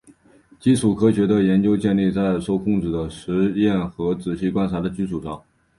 [0.59, 5.39] 基础科学的研究建立在受控制的实验和仔细观察的基础上。